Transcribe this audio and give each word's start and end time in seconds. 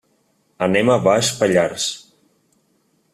Anem 0.67 0.89
a 0.93 0.95
Baix 1.09 1.29
Pallars. 1.41 1.87